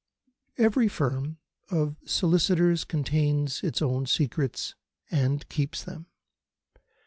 [0.57, 1.37] Every firm
[1.69, 4.73] of solicitors contains its own secrets
[5.11, 6.07] and keeps them.